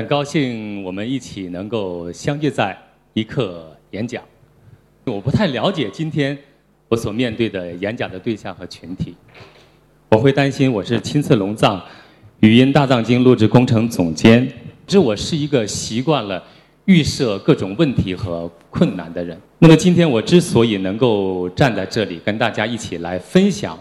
[0.00, 2.74] 很高兴我们一起能够相聚在
[3.12, 4.22] 一刻演讲。
[5.04, 6.36] 我不太了解今天
[6.88, 9.14] 我所面对的演讲的对象和群体，
[10.08, 11.78] 我会担心我是亲测龙藏
[12.38, 14.50] 语音大藏经录制工程总监，
[14.86, 16.42] 这我是一个习惯了
[16.86, 19.38] 预设各种问题和困难的人。
[19.58, 23.78] 那么今天我之所以能够站在这里跟大家一起来分享，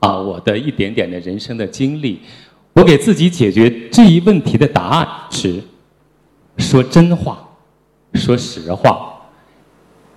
[0.00, 2.18] 啊，我的一点点的人生的经历。
[2.74, 5.62] 我给自己解决这一问题的答案是：
[6.58, 7.48] 说真话，
[8.14, 9.14] 说实话，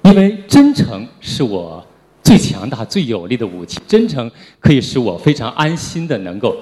[0.01, 1.85] 因为真诚是我
[2.23, 3.79] 最强大、最有力的武器。
[3.87, 4.29] 真诚
[4.59, 6.57] 可以使我非常安心的能够，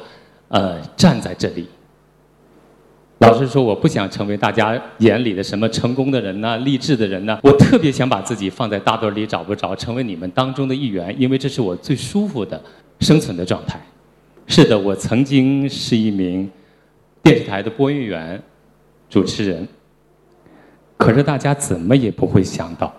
[0.49, 1.65] 呃，站在这里。
[3.19, 7.39] 老实说，我不想成为大家眼里的什么成功的人呐、励志的人呐。
[7.41, 12.61] 我特别想把自己放在大堆里找不着，成为你们当中的一员，因为这是我最舒服的
[12.99, 13.79] 生存的状态。
[14.47, 16.49] 是的，我曾经是一名
[17.23, 18.41] 电视台的播音员、
[19.09, 19.67] 主持人。
[20.97, 22.93] 可是大家怎么也不会想到，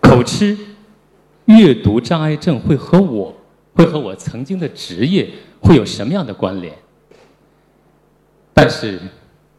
[0.00, 0.56] 口吃、
[1.46, 3.34] 阅读障碍症会和我
[3.74, 5.28] 会和我曾经的职业
[5.60, 6.72] 会有什么样的关联？
[8.52, 9.00] 但是，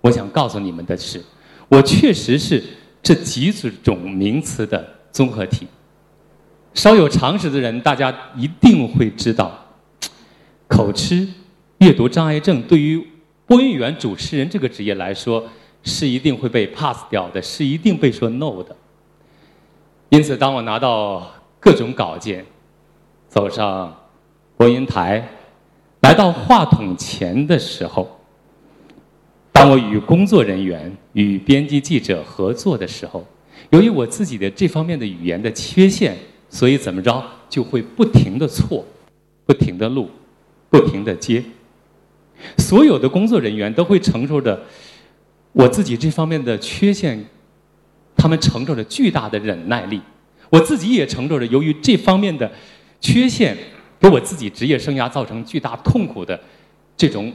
[0.02, 1.22] 我想告诉你们的是，
[1.68, 2.64] 我确实是
[3.02, 3.52] 这几
[3.84, 5.68] 种名词的综合体。
[6.74, 9.61] 稍有常识的人，大家一定会知道。
[10.72, 11.28] 口吃、
[11.80, 13.06] 阅读障碍症对于
[13.46, 15.44] 播音员、主持人这个职业来说，
[15.84, 18.74] 是一定会被 pass 掉的，是一定被说 no 的。
[20.08, 22.46] 因此，当我拿到各种稿件，
[23.28, 23.94] 走上
[24.56, 25.28] 播音台，
[26.04, 28.22] 来到话筒前的时候，
[29.52, 33.26] 当我与工作人员、与编辑记者合作的时候，
[33.72, 36.18] 由于我自己的这方面的语言的缺陷，
[36.50, 38.86] 所以怎么着就会不停的错，
[39.46, 40.10] 不停的录。
[40.72, 41.44] 不停的接，
[42.58, 44.64] 所有的工作人员都会承受着
[45.52, 47.24] 我自己这方面的缺陷，
[48.16, 50.02] 他们承受着巨大的忍耐力，
[50.50, 52.50] 我自己也承受着由于这方面的
[53.02, 53.58] 缺陷，
[54.00, 56.40] 给我自己职业生涯造成巨大痛苦的
[56.96, 57.34] 这种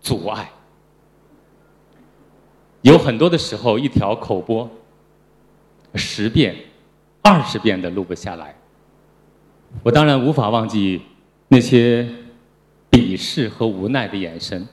[0.00, 0.50] 阻碍。
[2.80, 4.70] 有很多的时候，一条口播
[5.94, 6.56] 十遍、
[7.20, 8.56] 二十遍的录不下来，
[9.82, 11.02] 我当然无法忘记
[11.48, 12.08] 那些。
[12.94, 14.68] 鄙视和无奈的眼神，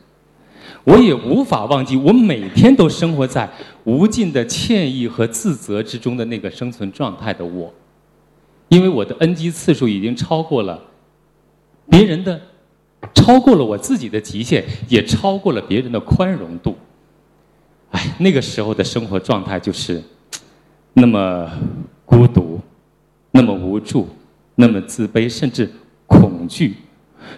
[0.84, 3.50] 我也无法忘记我每天都生活在
[3.84, 7.74] 无尽的歉意和自责之中的那个生存状态的我，
[8.70, 10.80] 因为我的 NG 次数已经超过了
[11.90, 12.40] 别人的，
[13.16, 16.78] 超过了我自己的极限，也超过了别人的宽容度。
[17.90, 20.00] 哎，那个时候的生活状态就是
[20.94, 21.52] 那么
[22.06, 22.60] 孤独，
[23.32, 24.08] 那么无助，
[24.54, 25.68] 那么自卑，甚至
[26.06, 26.76] 恐惧。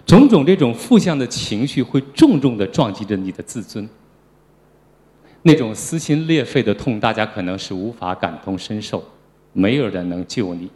[0.06, 3.88] 种种这种负向的情绪会重重的撞击着你的自尊，
[5.42, 9.04] 那种撕心裂肺的痛，大家可能是无法感同身受，
[9.52, 10.70] 没有人能救你，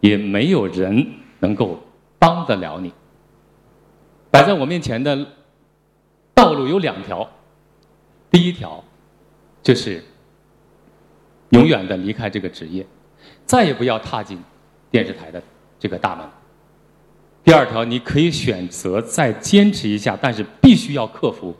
[0.00, 1.06] 也没有人
[1.40, 1.82] 能够
[2.18, 2.92] 帮得了你。
[4.30, 5.26] 摆在我面前的
[6.34, 7.28] 道路有两条，
[8.30, 8.82] 第一条
[9.62, 10.02] 就是
[11.50, 12.86] 永远的离开这个职业，
[13.44, 14.42] 再也不要踏进
[14.90, 15.42] 电视台的
[15.78, 16.26] 这个大门。
[17.44, 21.54] 第二条，你可以选择再坚持一下，但是必须要克服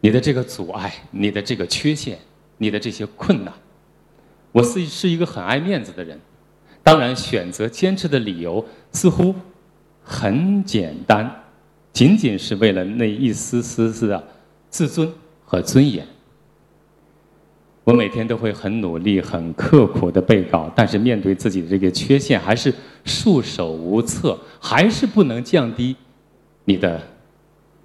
[0.00, 2.18] 你的这个阻碍、你的这个缺陷、
[2.58, 3.52] 你的这些困难。
[4.52, 6.20] 我是是一个很爱面子的人，
[6.82, 9.34] 当然选择坚持的理由似乎
[10.02, 11.30] 很简单，
[11.92, 14.22] 仅仅是为了那一丝丝丝的
[14.68, 15.10] 自尊
[15.44, 16.06] 和尊严。
[17.84, 22.74] 我每天都会很努力、很刻苦的背稿，但是面对自己的这个缺陷，还是
[23.06, 25.96] 束手无策，还是不能降低
[26.64, 27.00] 你的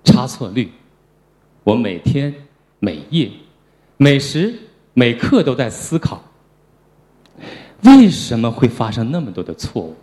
[0.04, 0.72] 差错率。
[1.64, 2.34] 我每天、
[2.80, 3.32] 每夜、
[3.98, 4.54] 每时
[4.94, 6.22] 每刻都在思考：
[7.84, 9.96] 为什么会发生那么多的错误？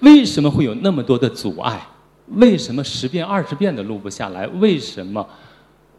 [0.00, 1.86] 为什么会有那么多的阻碍？
[2.28, 4.46] 为什么十遍、二十遍的录不下来？
[4.46, 5.26] 为什么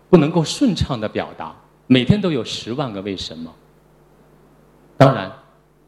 [0.09, 1.55] 不能够顺畅的表达？
[1.87, 3.53] 每天都有十万个为什么。
[4.95, 5.31] 当然，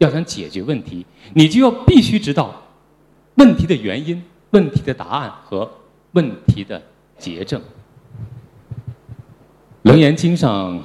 [0.01, 1.06] 要想解决问题，
[1.36, 2.51] 你就要必须知道
[3.36, 5.71] 问题的原因、问题的答案和
[6.13, 6.81] 问题的
[7.19, 7.62] 结症。
[9.83, 10.81] 《楞严经》上，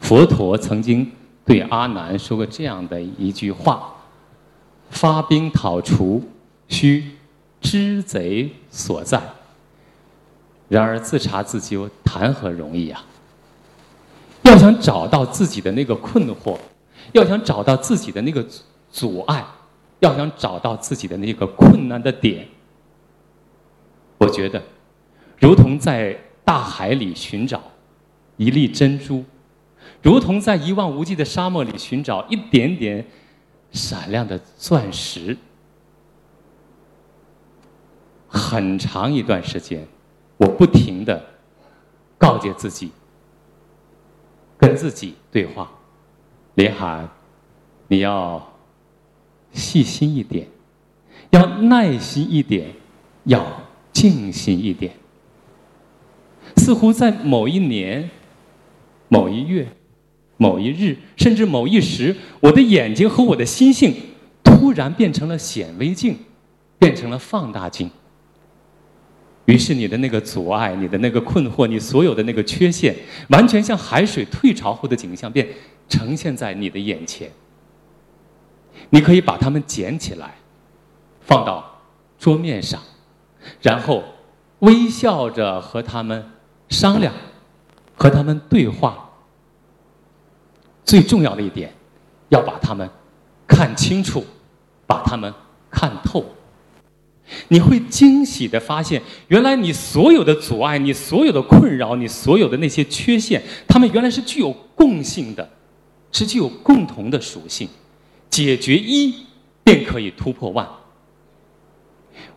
[0.00, 1.10] 佛陀曾经
[1.46, 3.94] 对阿难说过这样的一句话
[4.90, 6.22] ：“发兵讨除，
[6.68, 7.02] 须
[7.62, 9.22] 知贼所在。
[10.68, 13.02] 然而自查自纠，谈何容易啊！”
[14.44, 16.58] 要想找到自己的那个困惑，
[17.12, 18.46] 要想找到自己的那个
[18.90, 19.44] 阻碍，
[20.00, 22.46] 要想找到自己的那个困难的点，
[24.18, 24.62] 我觉得，
[25.38, 27.62] 如同在大海里寻找
[28.36, 29.24] 一粒珍珠，
[30.02, 33.06] 如同在一望无际的沙漠里寻找一点点
[33.70, 35.36] 闪亮的钻石。
[38.30, 39.86] 很长一段时间，
[40.36, 41.24] 我不停的
[42.18, 42.90] 告诫自己，
[44.58, 45.70] 跟自己对话：
[46.58, 47.08] 林涵，
[47.86, 48.52] 你要
[49.52, 50.48] 细心一点，
[51.30, 52.72] 要耐心一点，
[53.22, 53.46] 要
[53.92, 54.92] 静心一点。
[56.56, 58.10] 似乎在某一年、
[59.06, 59.68] 某一月、
[60.36, 63.94] 某一日，甚至某一时，我的眼睛和我的心性
[64.42, 66.16] 突然变成了显微镜，
[66.76, 67.88] 变成了放大镜。
[69.44, 72.94] 于是，你的那个阻碍，你的那个困惑，你所有的那个缺陷，
[73.28, 75.46] 完全像海水退潮后的景象，变
[75.88, 77.30] 呈现在你的眼前。
[78.90, 80.34] 你可以把它们捡起来，
[81.20, 81.80] 放到
[82.18, 82.80] 桌面上，
[83.60, 84.04] 然后
[84.60, 86.30] 微笑着和他们
[86.68, 87.12] 商量，
[87.96, 89.10] 和他们对话。
[90.84, 91.72] 最重要的一点，
[92.28, 92.88] 要把他们
[93.46, 94.24] 看清楚，
[94.86, 95.32] 把他们
[95.70, 96.24] 看透。
[97.48, 105.46] 你会惊喜的发现，原来你所有的阻碍、你所有的困扰、你所有的那些缺陷，他们原来是具有共性的，
[106.12, 107.68] 是具有共同的属性。
[108.30, 109.14] 解决一，
[109.64, 110.68] 便可以突破万。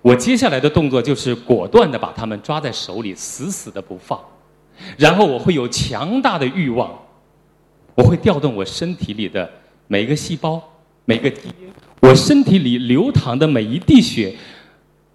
[0.02, 4.20] 我接下来的动作就是果断的把它们抓在手里，死死的不放。
[4.98, 6.92] 然后我会有强大的欲望，
[7.96, 9.50] 我会调动我身体里的
[9.88, 10.62] 每一个细胞、
[11.06, 11.72] 每个基因，
[12.02, 14.36] 我身体里流淌的每一滴血。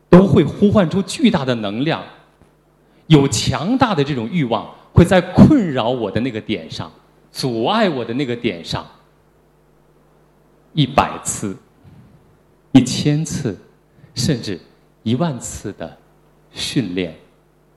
[0.09, 2.01] 都会呼唤出巨大的能量，
[3.09, 6.91] 有强大的这种欲望，会在困扰我的那个点上，
[7.37, 8.87] 阻碍我的那个点上，
[10.73, 11.55] 一百次、
[12.73, 13.55] 一千次，
[14.15, 14.59] 甚至
[15.03, 15.99] 一万次的
[16.51, 17.15] 训练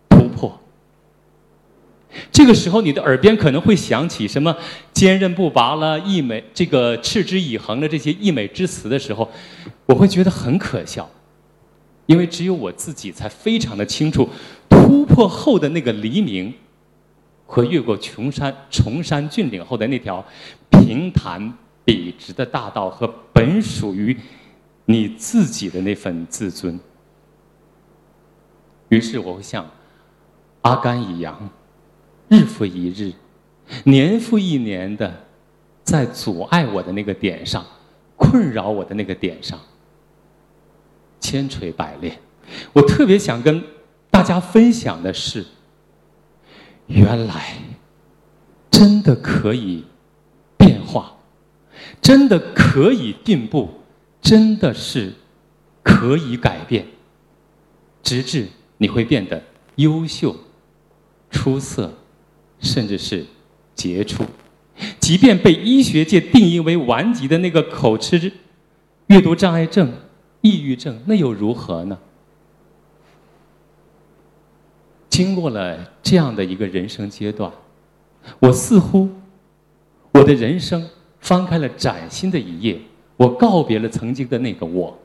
[0.07, 0.57] 突破。
[2.31, 4.55] 这个时候，你的耳边可能会响起什么
[4.93, 9.29] “坚韧不拔”了、“溢美”这个“持之以恒”的这些溢美之词的时候，
[9.85, 11.07] 我会觉得很可笑。
[12.05, 14.29] 因为只有我自己才非常的清楚，
[14.69, 16.53] 突破后的那个黎明，
[17.49, 20.23] 和越过穷山崇山峻岭后的那条
[20.69, 21.51] 平坦
[21.83, 24.15] 笔直的大道，和本属于
[24.85, 26.79] 你自己的那份自尊。
[28.89, 29.67] 于是我会像
[30.61, 31.49] 阿甘一样，
[32.27, 33.13] 日复一日，
[33.85, 35.25] 年复一年的，
[35.83, 37.65] 在阻碍我的那个点上，
[38.15, 39.59] 困扰我的那个点上。
[41.19, 42.19] 千锤百炼，
[42.73, 43.63] 我特别想跟
[44.11, 45.43] 大家分享的是，
[46.89, 47.53] 原来
[48.69, 49.85] 真的可以
[50.57, 51.13] 变化，
[52.01, 53.69] 真的可以进步，
[54.21, 55.13] 真的是
[55.81, 56.85] 可以改变，
[58.03, 58.47] 直至
[58.77, 59.41] 你会变得
[59.75, 60.35] 优秀、
[61.29, 61.93] 出色，
[62.59, 63.25] 甚至是
[63.75, 64.25] 杰出。
[64.99, 68.31] 即便被医学界定义为顽疾的那个口吃
[69.07, 69.93] 阅读障碍症。
[70.41, 71.99] 抑郁症那又如何呢？
[75.19, 77.51] 经过了这样的一个人生阶段，
[78.39, 79.09] 我似乎
[80.13, 80.81] 我的人生
[81.19, 82.79] 翻开了崭新的一页。
[83.17, 84.97] 我告别了曾经的那个我。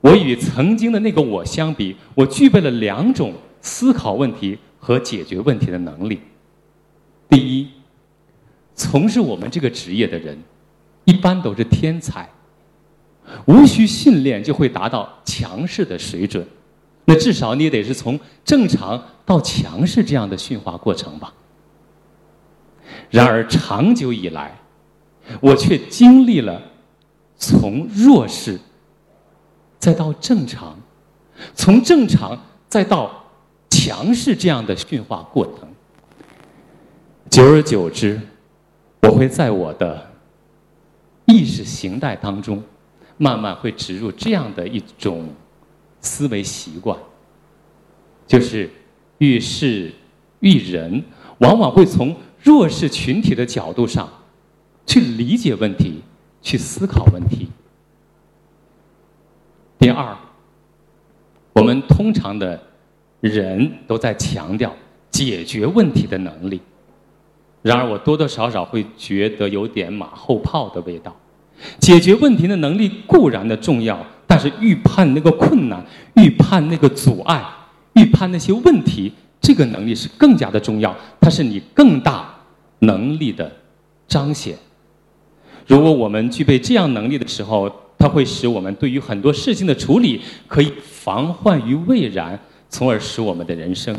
[0.00, 6.18] 我与曾经的那个我相比，我具备了两种思考问题和解决问题的能力。
[7.28, 7.68] 第一，
[8.74, 10.42] 从事我们这个职业的人，
[11.04, 12.26] 一般都是天才。
[13.44, 16.46] 无需训练就会达到强势的水准，
[17.06, 21.32] 那至少你得是从正常到强势这样的驯化过程吧。
[23.08, 24.58] 然而长久以来，
[25.40, 26.60] 我却经历了
[27.36, 28.58] 从弱势
[29.78, 30.78] 再到正常，
[31.54, 33.24] 从正常再到
[33.70, 35.68] 强势这样的驯化过程。
[37.30, 38.20] 久而久之，
[39.02, 40.10] 我会在我的
[41.24, 42.62] 意识形态当中。
[43.18, 45.26] 慢慢会植入这样的一种
[46.00, 46.98] 思维习惯，
[48.26, 48.70] 就是
[49.18, 49.92] 遇事
[50.40, 51.02] 遇人，
[51.38, 54.08] 往往会从弱势群体的角度上
[54.86, 56.00] 去理解问题，
[56.40, 57.48] 去思考问题。
[59.78, 60.16] 第二，
[61.52, 62.60] 我们通常的
[63.20, 64.74] 人都在强调
[65.10, 66.60] 解决问题的能力，
[67.62, 71.14] 然而我多多少少会觉得有点马后炮的味道。
[71.80, 74.04] 解决问题的能力固然的重要，
[74.36, 75.82] 但是预判那个困难、
[76.16, 77.42] 预判那个阻碍、
[77.94, 80.94] 预判那些问题，这个能力是更加的重要。
[81.18, 82.34] 它是你更大
[82.80, 83.50] 能力的
[84.06, 84.54] 彰显。
[85.66, 92.38] 如果我们具备这样能力的时候，它会使我们对于很多事情的处理可以防患于未然，
[92.68, 93.98] 从而使我们的人生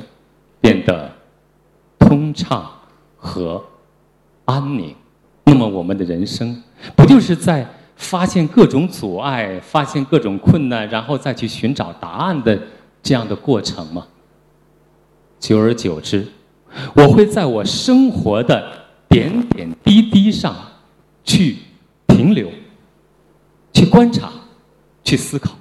[0.62, 1.12] 变得
[1.98, 2.72] 通通畅
[3.15, 3.63] 和
[4.46, 4.94] 安宁。
[5.46, 6.62] 那么我们的人生
[6.96, 12.57] 不就是在发现各种阻碍、发现各种困难，然后再去寻找答案的
[13.03, 14.07] 这样的过程吗？
[15.39, 16.25] 久而久之，
[16.95, 18.71] 我会在我生活的
[19.07, 20.55] 点点滴滴上
[21.23, 21.57] 去
[22.07, 22.49] 停留、
[23.73, 24.31] 去观察、
[25.03, 25.55] 去思考。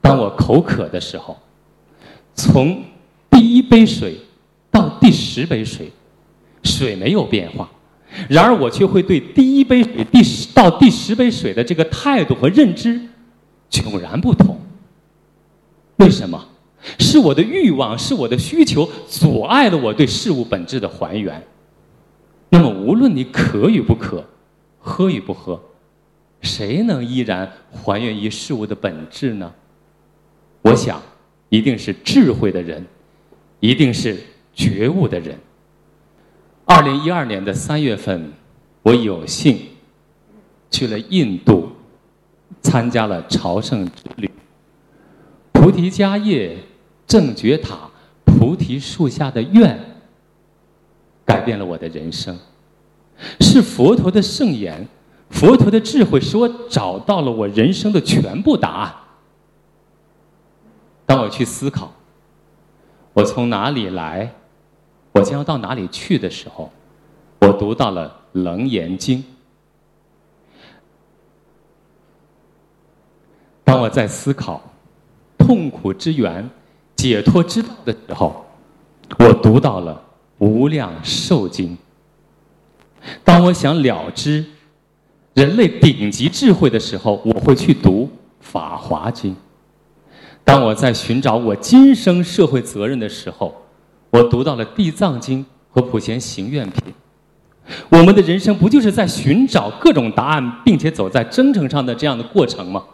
[0.00, 1.38] 当我口渴的时候，
[2.34, 2.82] 从
[3.30, 4.18] 第一杯水
[4.70, 5.90] 到第十杯水，
[6.64, 7.70] 水没有变化，
[8.28, 13.00] 然而我却会对第一杯水第十到第十杯水的这个态度和认知
[13.70, 14.58] 迥然不同。
[15.96, 16.48] 为什么？
[16.98, 21.40] 是我的欲望，是我的需求阻碍了我对事物本质的还原。
[22.48, 24.24] 那么，无论你渴与不渴，
[24.80, 25.62] 喝与不喝，
[26.40, 29.52] 谁能依然还原于事物的本质呢？
[30.62, 31.00] 我想，
[31.50, 32.84] 一定是智慧的人，
[33.60, 34.18] 一定是
[34.52, 35.38] 觉悟的人。
[36.64, 38.32] 二零一二年的三月份，
[38.82, 39.58] 我有幸
[40.70, 41.70] 去了印度，
[42.62, 44.30] 参加了朝圣之旅。
[45.52, 46.56] 菩提迦叶、
[47.06, 47.90] 正觉塔、
[48.24, 49.78] 菩提树下的愿，
[51.24, 52.38] 改变了我的人生。
[53.40, 54.86] 是佛陀的圣言，
[55.30, 58.94] 佛陀的智慧，使我找到了我人生的全部答案。
[61.04, 61.92] 当我去思考，
[63.12, 64.32] 我从哪里来，
[65.12, 66.72] 我将要到哪里去的时候，
[67.40, 69.18] 我读到了《楞严经》。
[73.64, 74.62] 当我在思考
[75.38, 76.48] 痛苦之源、
[76.96, 78.44] 解脱之道的时候，
[79.18, 79.94] 我读到了
[80.44, 81.76] 《无量寿经》。
[83.24, 84.44] 当我想了知
[85.34, 88.04] 人类顶级智慧的时候，我会去读
[88.40, 89.32] 《法华经》。
[90.44, 93.61] 当我在寻找我今生社会责任的时候，
[94.12, 96.92] 我读到了《地藏经》和《普贤行愿品》。
[97.88, 102.84] 我们的人生不就是在寻找各种答案，并且走在征程上的这样的过程吗？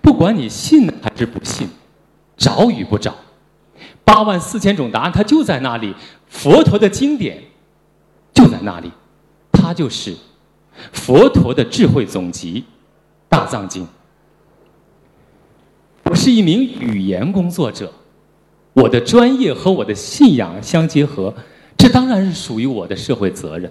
[0.00, 1.68] 不管你信还是不信，
[2.36, 3.12] 找与不找，
[4.04, 5.94] 八万四千种答案它就在那里。
[6.28, 7.42] 佛陀的经典
[8.32, 8.92] 就在那里，
[9.50, 10.14] 它就是
[10.92, 12.60] 佛陀的智慧总集
[13.28, 13.82] 《大藏经》。
[16.04, 17.92] 我是一名语言工作者，
[18.72, 21.34] 我的专业和我的信仰相结合，
[21.76, 23.70] 这当然是属于我的社会责任。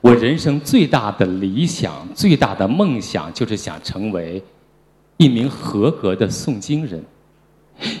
[0.00, 4.42] 我人生最大的理想、最大的梦想，就是想成为
[5.18, 7.04] 一名合格的诵经人，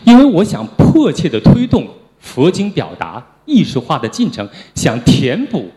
[0.04, 1.86] 因为我想迫切的推动
[2.18, 5.68] 佛经表达艺术化的进程，想填补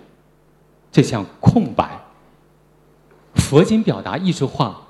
[0.91, 1.99] 这项空白。
[3.35, 4.82] 佛经表达艺术化。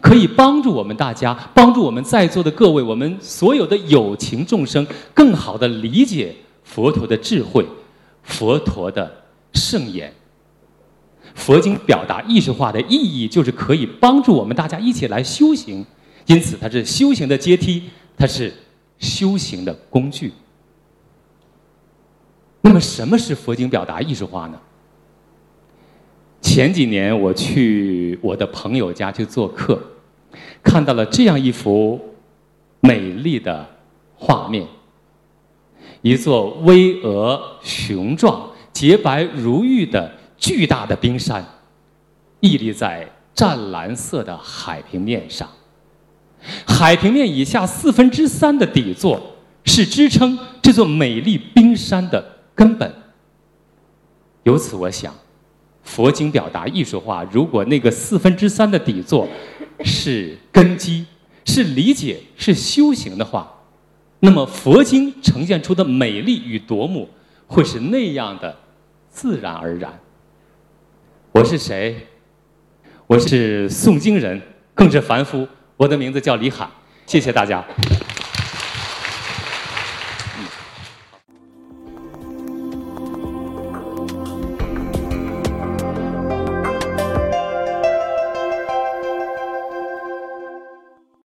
[0.00, 7.64] 可以帮助我们大家，帮助我们在座的各位，我们所有的有情众生，更好的理解佛陀的智慧，
[8.22, 10.12] 佛陀的圣言。
[11.34, 15.84] 佛经表达艺术化的意义，就是可以帮助我们大家一起来修行，
[16.26, 17.84] 因此它是修行的阶梯，
[18.16, 18.52] 它是
[18.98, 20.32] 修行的工具。
[22.62, 24.58] 那么，什么是佛经表达艺术化呢？
[26.40, 29.80] 前几年我去我的朋友家去做客，
[30.62, 32.00] 看到了这样一幅
[32.80, 33.66] 美丽的
[34.14, 34.66] 画面：
[36.02, 41.44] 一座巍峨雄壮、洁白如玉的巨大的冰山，
[42.40, 45.48] 屹立在湛蓝色的海平面上。
[46.66, 49.20] 海平面以下四分之三的底座
[49.64, 52.24] 是支撑这座美丽冰山的
[52.54, 52.94] 根本。
[54.44, 55.12] 由此，我想。
[55.86, 59.26] 佛经表达艺术化，如果那个四分之三的底座
[59.84, 61.06] 是根基、
[61.44, 63.50] 是理解、是修行的话，
[64.20, 67.08] 那么佛经呈现出的美丽与夺目
[67.46, 68.54] 会是那样的
[69.08, 69.98] 自然而然。
[71.32, 71.96] 我是谁？
[73.06, 74.42] 我是诵经人，
[74.74, 75.46] 更是凡夫。
[75.76, 76.68] 我的名字叫李海。
[77.06, 77.64] 谢谢大家。